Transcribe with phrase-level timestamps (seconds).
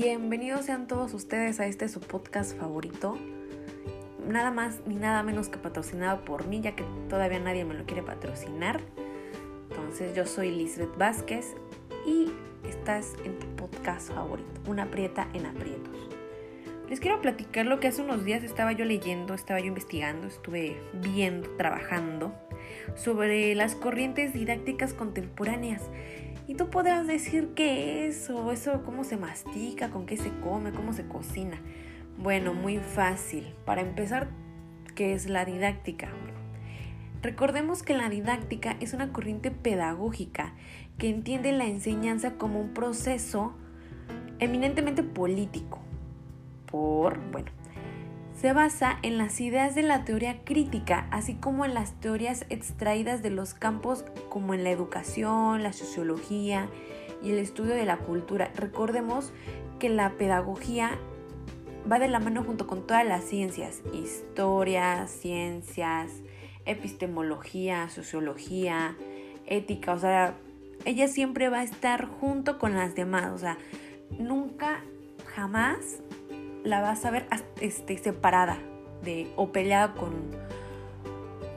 [0.00, 3.18] Bienvenidos sean todos ustedes a este su podcast favorito.
[4.28, 7.84] Nada más ni nada menos que patrocinado por mí, ya que todavía nadie me lo
[7.84, 8.80] quiere patrocinar.
[9.68, 11.56] Entonces yo soy Lisbeth Vázquez
[12.06, 12.30] y
[12.68, 16.08] estás en tu podcast favorito, Una aprieta en aprietos.
[16.88, 20.80] Les quiero platicar lo que hace unos días estaba yo leyendo, estaba yo investigando, estuve
[20.92, 22.32] viendo, trabajando
[22.94, 25.82] sobre las corrientes didácticas contemporáneas
[26.48, 30.72] y tú podrás decir qué es o eso, cómo se mastica, con qué se come,
[30.72, 31.60] cómo se cocina.
[32.16, 33.54] Bueno, muy fácil.
[33.66, 34.28] Para empezar,
[34.94, 36.08] ¿qué es la didáctica?
[37.20, 40.54] Recordemos que la didáctica es una corriente pedagógica
[40.96, 43.52] que entiende la enseñanza como un proceso
[44.38, 45.80] eminentemente político.
[46.64, 47.52] Por, bueno,
[48.40, 53.20] se basa en las ideas de la teoría crítica, así como en las teorías extraídas
[53.20, 56.68] de los campos como en la educación, la sociología
[57.20, 58.52] y el estudio de la cultura.
[58.54, 59.32] Recordemos
[59.80, 60.98] que la pedagogía
[61.90, 66.12] va de la mano junto con todas las ciencias, historia, ciencias,
[66.64, 68.96] epistemología, sociología,
[69.46, 70.34] ética, o sea,
[70.84, 73.58] ella siempre va a estar junto con las demás, o sea,
[74.16, 74.84] nunca,
[75.34, 76.02] jamás
[76.64, 77.26] la vas a ver
[77.60, 78.58] este, separada
[79.02, 80.12] de, o peleada con,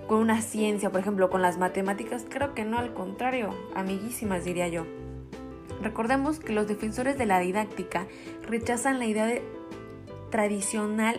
[0.08, 2.26] con una ciencia, por ejemplo, con las matemáticas.
[2.30, 4.86] Creo que no, al contrario, amiguísimas diría yo.
[5.82, 8.08] Recordemos que los defensores de la didáctica
[8.48, 9.42] rechazan la idea
[10.30, 11.18] tradicional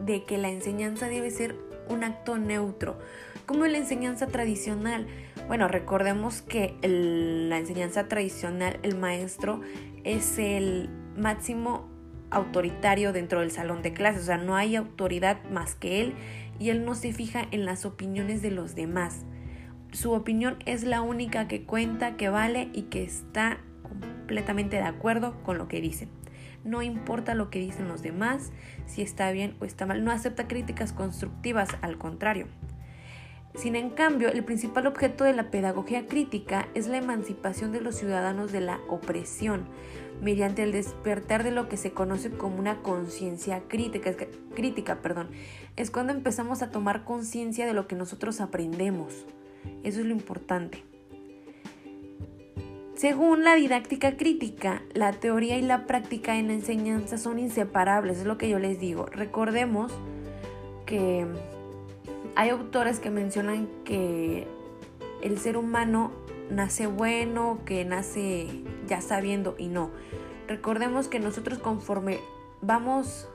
[0.00, 1.56] de que la enseñanza debe ser
[1.88, 2.98] un acto neutro,
[3.46, 5.06] como la enseñanza tradicional.
[5.48, 9.60] Bueno, recordemos que la enseñanza tradicional, el maestro
[10.04, 11.93] es el máximo
[12.34, 16.14] autoritario dentro del salón de clases, o sea, no hay autoridad más que él
[16.58, 19.24] y él no se fija en las opiniones de los demás.
[19.92, 25.42] Su opinión es la única que cuenta, que vale y que está completamente de acuerdo
[25.42, 26.08] con lo que dicen.
[26.64, 28.50] No importa lo que dicen los demás,
[28.86, 32.48] si está bien o está mal, no acepta críticas constructivas, al contrario.
[33.54, 37.94] Sin en cambio, el principal objeto de la pedagogía crítica es la emancipación de los
[37.94, 39.66] ciudadanos de la opresión,
[40.20, 44.12] mediante el despertar de lo que se conoce como una conciencia crítica.
[44.54, 45.28] crítica perdón.
[45.76, 49.24] Es cuando empezamos a tomar conciencia de lo que nosotros aprendemos.
[49.84, 50.82] Eso es lo importante.
[52.96, 58.24] Según la didáctica crítica, la teoría y la práctica en la enseñanza son inseparables, es
[58.24, 59.06] lo que yo les digo.
[59.06, 59.92] Recordemos
[60.86, 61.26] que
[62.36, 64.46] hay autores que mencionan que
[65.22, 66.12] el ser humano
[66.50, 68.48] nace bueno, que nace
[68.86, 69.90] ya sabiendo y no.
[70.48, 72.18] Recordemos que nosotros conforme
[72.60, 73.28] vamos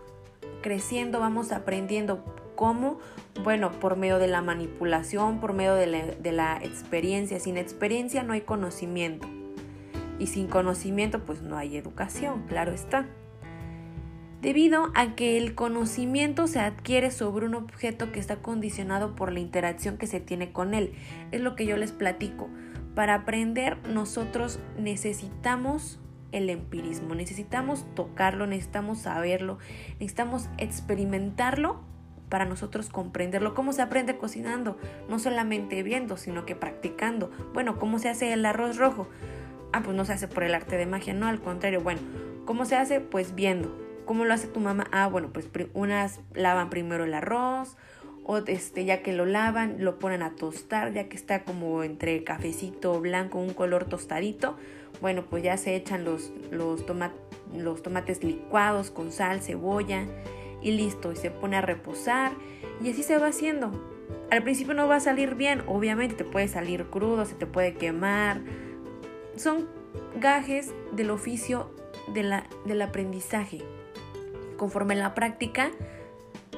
[0.62, 2.24] creciendo, vamos aprendiendo
[2.56, 3.00] cómo,
[3.44, 7.40] bueno, por medio de la manipulación, por medio de la, de la experiencia.
[7.40, 9.28] Sin experiencia no hay conocimiento.
[10.20, 13.08] Y sin conocimiento pues no hay educación, claro está
[14.42, 19.40] debido a que el conocimiento se adquiere sobre un objeto que está condicionado por la
[19.40, 20.94] interacción que se tiene con él.
[21.32, 22.50] Es lo que yo les platico.
[22.96, 26.00] Para aprender nosotros necesitamos
[26.32, 29.58] el empirismo, necesitamos tocarlo, necesitamos saberlo,
[29.94, 31.82] necesitamos experimentarlo
[32.30, 33.56] para nosotros comprenderlo.
[33.56, 34.78] ¿Cómo se aprende cocinando?
[35.10, 37.32] No solamente viendo, sino que practicando.
[37.54, 39.08] Bueno, ¿cómo se hace el arroz rojo?
[39.74, 41.82] Ah, pues no se hace por el arte de magia, no, al contrario.
[41.82, 42.02] Bueno,
[42.46, 43.00] ¿cómo se hace?
[43.00, 43.76] Pues viendo,
[44.10, 44.88] ¿Cómo lo hace tu mamá?
[44.92, 47.78] Ah, bueno, pues unas lavan primero el arroz,
[48.24, 52.24] o este, ya que lo lavan, lo ponen a tostar, ya que está como entre
[52.24, 54.58] cafecito blanco, un color tostadito.
[55.00, 56.84] Bueno, pues ya se echan los, los,
[57.56, 60.08] los tomates licuados con sal, cebolla
[60.64, 62.32] y listo, y se pone a reposar
[62.84, 63.70] y así se va haciendo.
[64.32, 67.76] Al principio no va a salir bien, obviamente te puede salir crudo, se te puede
[67.76, 68.42] quemar.
[69.36, 69.68] Son
[70.20, 71.70] gajes del oficio
[72.12, 73.62] de la, del aprendizaje
[74.60, 75.72] conforme la práctica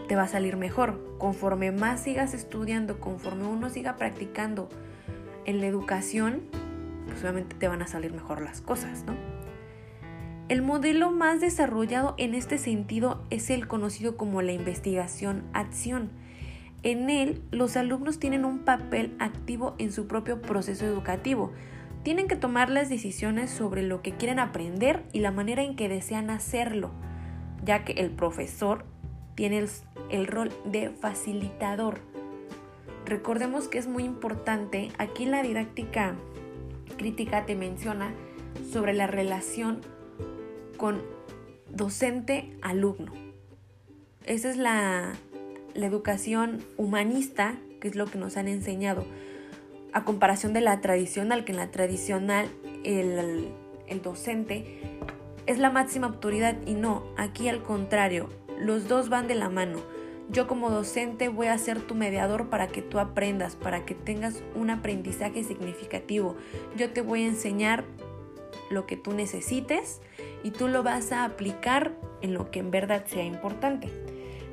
[0.10, 1.00] te va a salir mejor.
[1.20, 4.68] Conforme más sigas estudiando, conforme uno siga practicando
[5.46, 6.42] en la educación,
[7.06, 9.16] pues obviamente te van a salir mejor las cosas, ¿no?
[10.50, 16.10] El modelo más desarrollado en este sentido es el conocido como la investigación-acción.
[16.84, 21.54] En él, los alumnos tienen un papel activo en su propio proceso educativo.
[22.04, 25.88] Tienen que tomar las decisiones sobre lo que quieren aprender y la manera en que
[25.88, 26.92] desean hacerlo
[27.64, 28.86] ya que el profesor
[29.36, 29.66] tiene
[30.10, 32.00] el, rol de facilitador.
[33.06, 36.16] Recordemos que es muy importante, aquí la didáctica
[36.98, 38.14] crítica te menciona
[38.72, 39.82] sobre la relación
[40.78, 41.02] con
[41.70, 43.14] docente-alumno.
[44.26, 45.14] Esa es la,
[45.74, 49.06] educación humanista, que es lo que nos han enseñado,
[49.94, 52.48] a comparación de la tradicional, que en la tradicional
[52.84, 53.48] el,
[53.88, 55.00] el docente
[55.52, 59.80] es la máxima autoridad y no, aquí al contrario, los dos van de la mano.
[60.30, 64.42] Yo como docente voy a ser tu mediador para que tú aprendas, para que tengas
[64.56, 66.38] un aprendizaje significativo.
[66.78, 67.84] Yo te voy a enseñar
[68.70, 70.02] lo que tú necesites
[70.42, 73.90] y tú lo vas a aplicar en lo que en verdad sea importante.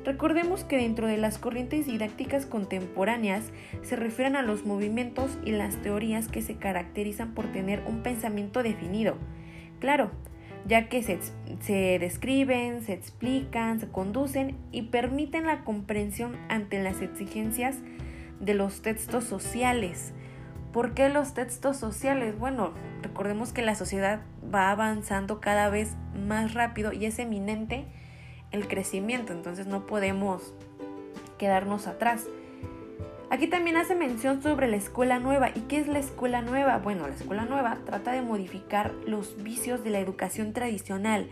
[0.03, 3.51] Recordemos que dentro de las corrientes didácticas contemporáneas
[3.83, 8.63] se refieren a los movimientos y las teorías que se caracterizan por tener un pensamiento
[8.63, 9.15] definido.
[9.79, 10.11] Claro,
[10.65, 11.19] ya que se,
[11.61, 17.77] se, describen, se explican, se conducen y permiten la comprensión ante las exigencias
[18.39, 20.13] de los textos sociales.
[20.71, 22.37] ¿Por qué los textos sociales?
[22.37, 24.21] Bueno, recordemos que la sociedad
[24.53, 27.85] va avanzando cada vez más rápido y es eminente
[28.51, 30.53] el crecimiento, entonces no podemos
[31.37, 32.27] quedarnos atrás.
[33.31, 35.49] Aquí también hace mención sobre la escuela nueva.
[35.49, 36.79] ¿Y qué es la escuela nueva?
[36.79, 41.29] Bueno, la escuela nueva trata de modificar los vicios de la educación tradicional.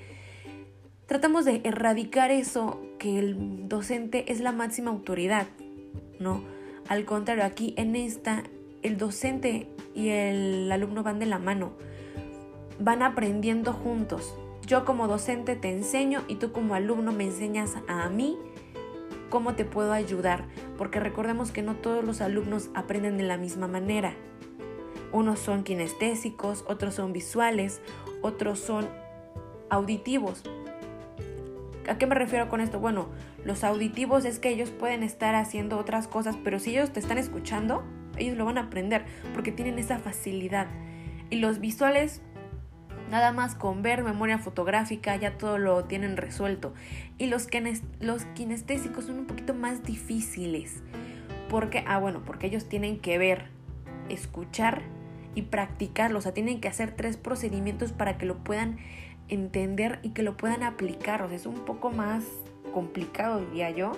[1.07, 5.47] Tratamos de erradicar eso que el docente es la máxima autoridad,
[6.19, 6.44] ¿no?
[6.88, 8.44] Al contrario, aquí en esta,
[8.83, 11.71] el docente y el alumno van de la mano,
[12.79, 14.35] van aprendiendo juntos.
[14.67, 18.38] Yo como docente te enseño y tú como alumno me enseñas a mí
[19.29, 20.45] cómo te puedo ayudar,
[20.77, 24.13] porque recordemos que no todos los alumnos aprenden de la misma manera.
[25.12, 27.81] Unos son kinestésicos, otros son visuales,
[28.21, 28.88] otros son
[29.69, 30.44] auditivos.
[31.88, 32.79] ¿A qué me refiero con esto?
[32.79, 33.07] Bueno,
[33.45, 37.18] los auditivos es que ellos pueden estar haciendo otras cosas, pero si ellos te están
[37.18, 37.83] escuchando,
[38.18, 40.68] ellos lo van a aprender porque tienen esa facilidad.
[41.30, 42.21] Y los visuales
[43.09, 46.74] Nada más con ver memoria fotográfica ya todo lo tienen resuelto.
[47.18, 47.48] Y los,
[48.01, 50.83] los kinestésicos son un poquito más difíciles.
[51.50, 53.45] Porque, ah, bueno, porque ellos tienen que ver,
[54.09, 54.81] escuchar
[55.36, 56.19] y practicarlo.
[56.19, 58.77] O sea, tienen que hacer tres procedimientos para que lo puedan
[59.30, 61.21] entender y que lo puedan aplicar.
[61.21, 62.25] O sea, es un poco más
[62.74, 63.94] complicado, diría yo.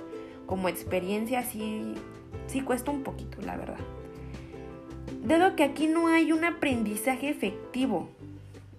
[0.45, 1.95] Como experiencia sí,
[2.45, 3.79] sí cuesta un poquito, la verdad.
[5.23, 8.09] Dado que aquí no hay un aprendizaje efectivo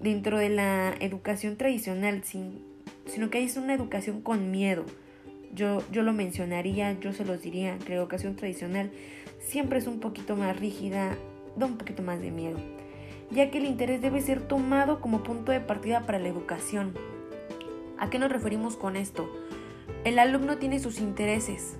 [0.01, 4.85] dentro de la educación tradicional, sino que hay una educación con miedo.
[5.55, 8.91] Yo, yo lo mencionaría, yo se los diría, que la educación tradicional
[9.39, 11.17] siempre es un poquito más rígida,
[11.57, 12.59] da un poquito más de miedo,
[13.31, 16.95] ya que el interés debe ser tomado como punto de partida para la educación.
[17.99, 19.29] ¿A qué nos referimos con esto?
[20.05, 21.77] El alumno tiene sus intereses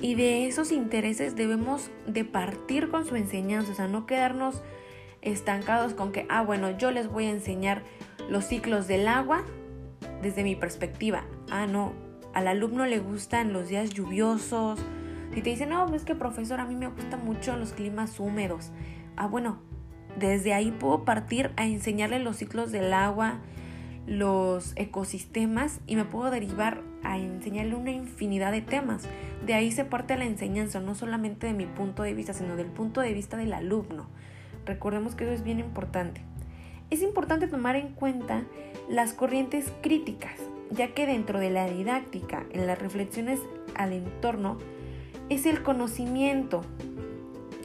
[0.00, 4.62] y de esos intereses debemos de partir con su enseñanza, o sea, no quedarnos
[5.24, 7.82] estancados con que, ah, bueno, yo les voy a enseñar
[8.28, 9.44] los ciclos del agua
[10.22, 11.24] desde mi perspectiva.
[11.50, 11.92] Ah, no,
[12.32, 14.78] al alumno le gustan los días lluviosos.
[15.32, 18.70] Si te dicen, no, es que profesor, a mí me gustan mucho los climas húmedos.
[19.16, 19.58] Ah, bueno,
[20.18, 23.38] desde ahí puedo partir a enseñarle los ciclos del agua,
[24.06, 29.08] los ecosistemas y me puedo derivar a enseñarle una infinidad de temas.
[29.44, 32.68] De ahí se parte la enseñanza, no solamente de mi punto de vista, sino del
[32.68, 34.06] punto de vista del alumno.
[34.66, 36.22] Recordemos que eso es bien importante.
[36.90, 38.44] Es importante tomar en cuenta
[38.88, 40.38] las corrientes críticas,
[40.70, 43.40] ya que dentro de la didáctica, en las reflexiones
[43.74, 44.58] al entorno,
[45.28, 46.62] es el conocimiento,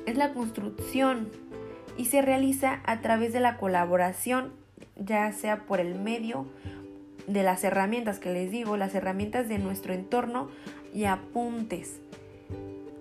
[0.05, 1.29] es la construcción
[1.97, 4.53] y se realiza a través de la colaboración,
[4.95, 6.45] ya sea por el medio
[7.27, 10.49] de las herramientas que les digo, las herramientas de nuestro entorno
[10.93, 11.99] y apuntes.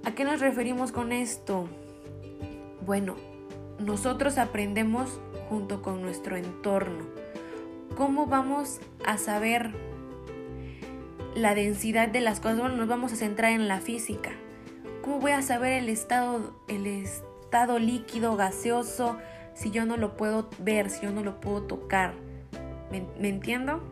[0.04, 1.68] ¿A qué nos referimos con esto?
[2.84, 3.16] Bueno,
[3.78, 7.04] nosotros aprendemos junto con nuestro entorno.
[7.96, 9.72] ¿Cómo vamos a saber
[11.34, 12.58] la densidad de las cosas?
[12.58, 14.30] Bueno, nos vamos a centrar en la física.
[15.02, 19.16] ¿Cómo voy a saber el estado, el estado líquido, gaseoso,
[19.54, 22.14] si yo no lo puedo ver, si yo no lo puedo tocar?
[22.90, 23.82] ¿Me, ¿Me entiendo?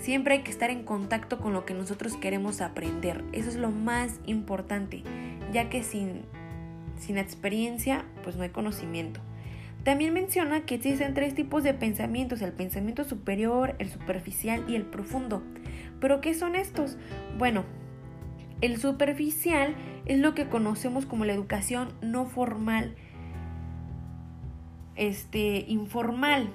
[0.00, 3.24] Siempre hay que estar en contacto con lo que nosotros queremos aprender.
[3.32, 5.02] Eso es lo más importante,
[5.52, 6.22] ya que sin
[6.98, 9.20] sin experiencia, pues no hay conocimiento.
[9.84, 14.84] También menciona que existen tres tipos de pensamientos, el pensamiento superior, el superficial y el
[14.84, 15.42] profundo.
[16.00, 16.96] ¿Pero qué son estos?
[17.38, 17.64] Bueno,
[18.62, 19.74] el superficial
[20.06, 22.94] es lo que conocemos como la educación no formal,
[24.96, 26.48] este, informal.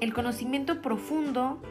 [0.00, 1.62] El conocimiento profundo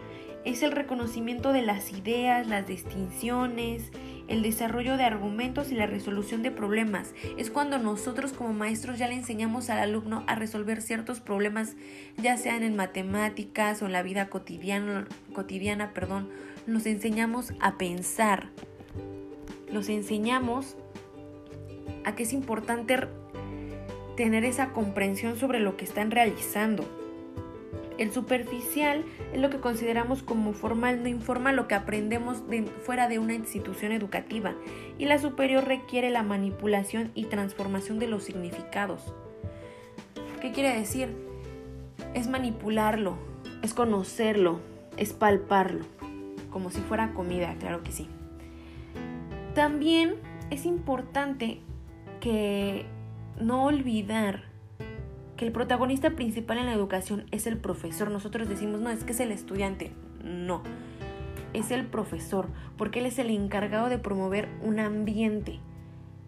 [0.44, 3.92] es el reconocimiento de las ideas, las distinciones,
[4.27, 7.13] el desarrollo de argumentos y la resolución de problemas.
[7.38, 11.75] Es cuando nosotros como maestros ya le enseñamos al alumno a resolver ciertos problemas,
[12.17, 16.29] ya sean en matemáticas o en la vida cotidiana, cotidiana perdón,
[16.65, 18.50] nos enseñamos a pensar.
[19.72, 20.75] Los enseñamos
[22.03, 23.07] a que es importante
[24.15, 27.06] tener esa comprensión sobre lo que están realizando.
[27.98, 32.44] El superficial es lo que consideramos como formal, no informal, lo que aprendemos
[32.84, 34.54] fuera de una institución educativa.
[34.98, 39.13] Y la superior requiere la manipulación y transformación de los significados.
[40.42, 41.10] ¿Qué quiere decir?
[42.13, 43.18] Es manipularlo,
[43.63, 44.60] es conocerlo,
[44.98, 45.86] es palparlo,
[46.51, 48.08] como si fuera comida, claro que sí.
[49.56, 50.16] También
[50.51, 51.62] es importante
[52.20, 52.86] que
[53.39, 54.44] no olvidar
[55.38, 58.12] que el protagonista principal en la educación es el profesor.
[58.12, 59.91] Nosotros decimos, no, es que es el estudiante.
[60.24, 60.63] No,
[61.53, 65.60] es el profesor, porque él es el encargado de promover un ambiente,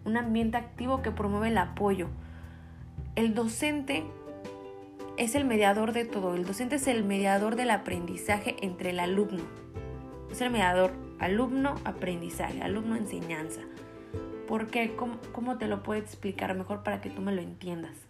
[0.04, 2.08] un ambiente activo que promueve el apoyo.
[3.16, 4.04] El docente
[5.16, 6.34] es el mediador de todo.
[6.34, 9.42] El docente es el mediador del aprendizaje entre el alumno.
[10.30, 13.60] Es el mediador alumno-aprendizaje, alumno-enseñanza.
[14.46, 14.94] ¿Por qué?
[14.96, 18.09] ¿Cómo, ¿Cómo, te lo puedo explicar mejor para que tú me lo entiendas?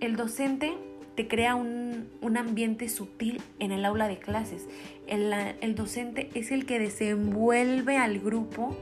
[0.00, 0.76] El docente
[1.18, 4.68] te crea un, un ambiente sutil en el aula de clases.
[5.08, 8.76] El, docente es el que desenvuelve al grupo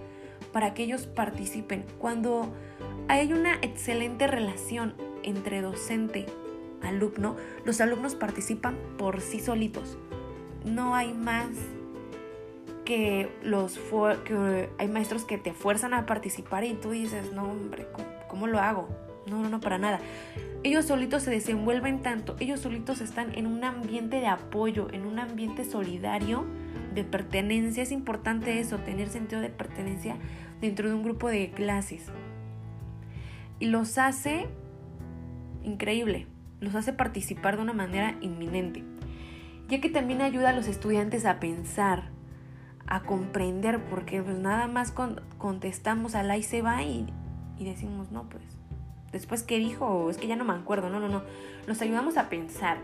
[0.52, 1.86] para que ellos participen.
[1.98, 2.52] Cuando
[3.08, 6.26] hay una excelente relación entre docente
[6.82, 9.96] alumno, los alumnos participan por sí solitos.
[10.66, 11.48] No hay más
[12.84, 13.78] que los
[14.26, 17.86] que hay maestros que te fuerzan a participar y tú dices, no hombre,
[18.28, 18.90] ¿cómo, lo hago?
[19.26, 20.00] No, no, no, para nada.
[20.66, 25.20] Ellos solitos se desenvuelven tanto, ellos solitos están en un ambiente de apoyo, en un
[25.20, 26.44] ambiente solidario,
[26.92, 27.84] de pertenencia.
[27.84, 30.16] Es importante eso, tener sentido de pertenencia
[30.60, 32.06] dentro de un grupo de clases.
[33.60, 34.48] Y los hace
[35.62, 36.26] increíble
[36.58, 38.82] los hace participar de una manera inminente,
[39.68, 42.10] ya que también ayuda a los estudiantes a pensar,
[42.88, 44.92] a comprender, porque pues nada más
[45.38, 47.06] contestamos al ahí se va y,
[47.60, 48.42] decimos, no, pues,
[49.12, 51.22] después qué dijo, es que ya no me acuerdo, no, no, no,
[51.66, 52.78] nos ayudamos a pensar,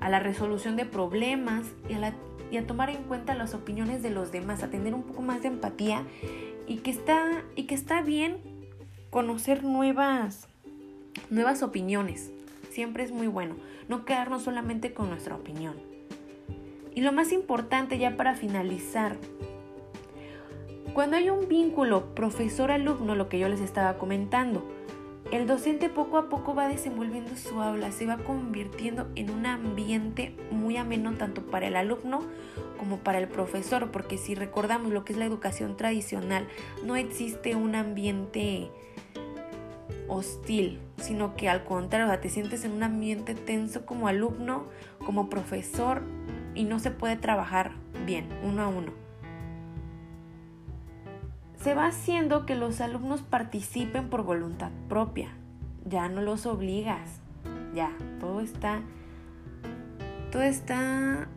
[0.00, 2.14] a la resolución de problemas y a,
[2.50, 5.42] y a tomar en cuenta las opiniones de los demás, a tener un poco más
[5.42, 6.02] de empatía
[6.66, 8.38] y que está, y que está bien
[9.10, 10.48] conocer nuevas,
[11.30, 12.30] nuevas opiniones.
[12.70, 13.54] Siempre es muy bueno,
[13.88, 15.76] no quedarnos solamente con nuestra opinión.
[16.94, 19.16] Y lo más importante ya para finalizar,
[20.94, 24.66] cuando hay un vínculo profesor-alumno, lo que yo les estaba comentando,
[25.32, 30.36] el docente poco a poco va desenvolviendo su aula, se va convirtiendo en un ambiente
[30.50, 32.20] muy ameno tanto para el alumno
[32.78, 36.46] como para el profesor, porque si recordamos lo que es la educación tradicional,
[36.84, 38.70] no existe un ambiente
[40.06, 44.66] hostil, sino que al contrario, te sientes en un ambiente tenso como alumno,
[45.02, 46.02] como profesor
[46.54, 47.72] y no se puede trabajar
[48.04, 49.01] bien, uno a uno.
[51.62, 55.28] Se va haciendo que los alumnos participen por voluntad propia,
[55.84, 57.20] ya no los obligas,
[57.72, 58.80] ya, todo está,
[60.32, 61.28] todo está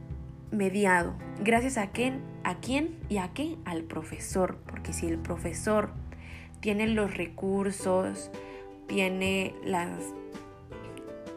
[0.50, 1.14] mediado.
[1.44, 5.92] Gracias a quién, a quién y a qué, al profesor, porque si el profesor
[6.60, 8.32] tiene los recursos,
[8.88, 9.92] tiene las,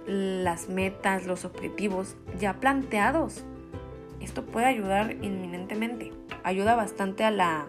[0.07, 3.45] las metas, los objetivos ya planteados.
[4.21, 6.11] Esto puede ayudar inminentemente.
[6.43, 7.67] Ayuda bastante a la,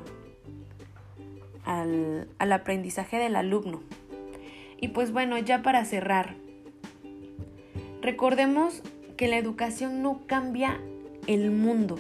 [1.70, 3.82] al, al aprendizaje del alumno.
[4.82, 6.36] Y pues bueno, ya para cerrar,
[8.02, 8.82] recordemos
[9.18, 10.80] que la educación no cambia
[11.28, 12.00] el mundo,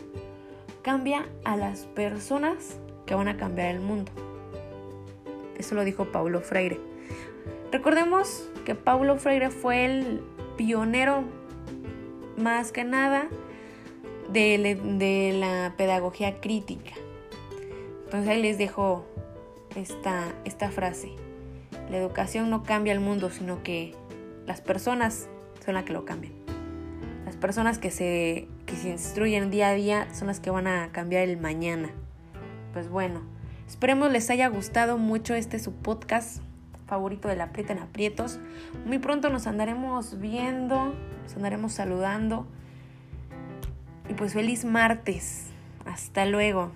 [0.81, 4.11] cambia a las personas que van a cambiar el mundo.
[5.57, 6.79] Eso lo dijo Paulo Freire.
[7.71, 10.21] Recordemos que Paulo Freire fue el
[10.57, 11.23] pionero
[12.37, 13.27] más que nada
[14.31, 16.91] de, la pedagogía crítica.
[18.05, 19.05] Entonces ahí les dejo
[19.75, 21.11] esta, esta frase.
[21.89, 23.95] La educación no cambia el mundo, sino que
[24.45, 25.27] las personas
[25.65, 26.33] son las que lo cambian.
[27.25, 30.91] Las personas que se, que se instruyen día a día son las que van a
[30.91, 31.89] cambiar el mañana.
[32.73, 33.21] Pues bueno,
[33.67, 36.41] esperemos les haya gustado mucho este su podcast
[36.87, 38.39] favorito de la Aprieta en Aprietos.
[38.85, 42.47] Muy pronto nos andaremos viendo, nos andaremos saludando.
[44.09, 45.45] Y pues feliz martes.
[45.85, 46.71] Hasta luego.